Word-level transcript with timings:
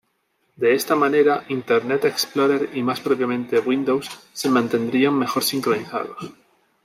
De 0.55 0.73
esta 0.73 0.95
manera, 0.95 1.45
Internet 1.49 2.05
Explorer 2.05 2.71
y 2.75 2.81
más 2.81 2.99
propiamente 3.01 3.59
Windows, 3.59 4.09
se 4.33 4.49
mantendrían 4.49 5.13
mejor 5.15 5.43
sincronizados. 5.43 6.17